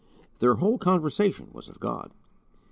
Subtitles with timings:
[0.39, 2.09] Their whole conversation was of God.